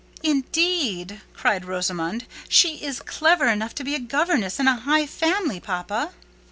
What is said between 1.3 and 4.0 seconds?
cried Rosamond, "she is clever enough to be a